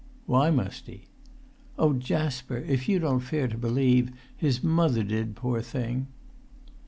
[0.25, 1.03] "Why must he?"
[1.77, 6.07] "Oh, Jasper, if you don't fare to believe, his mother did, poor thing!"